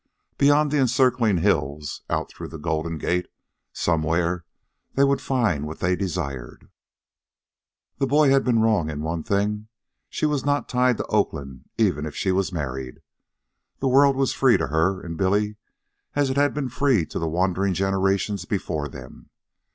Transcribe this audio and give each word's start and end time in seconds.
Beyond 0.39 0.71
the 0.71 0.79
encircling 0.79 1.37
hills, 1.37 2.01
out 2.09 2.27
through 2.31 2.47
the 2.47 2.57
Golden 2.57 2.97
Gate, 2.97 3.27
somewhere 3.71 4.45
they 4.95 5.03
would 5.03 5.21
find 5.21 5.67
what 5.67 5.77
they 5.77 5.95
desired. 5.95 6.71
The 7.99 8.07
boy 8.07 8.31
had 8.31 8.43
been 8.43 8.63
wrong 8.63 8.89
in 8.89 9.03
one 9.03 9.21
thing. 9.21 9.67
She 10.09 10.25
was 10.25 10.43
not 10.43 10.67
tied 10.67 10.97
to 10.97 11.05
Oakland, 11.05 11.65
even 11.77 12.07
if 12.07 12.15
she 12.15 12.31
was 12.31 12.51
married. 12.51 13.01
The 13.77 13.89
world 13.89 14.15
was 14.15 14.33
free 14.33 14.57
to 14.57 14.69
her 14.69 15.01
and 15.05 15.17
Billy 15.19 15.57
as 16.15 16.31
it 16.31 16.35
had 16.35 16.55
been 16.55 16.69
free 16.69 17.05
to 17.05 17.19
the 17.19 17.29
wandering 17.29 17.75
generations 17.75 18.45
before 18.45 18.87
them. 18.89 19.29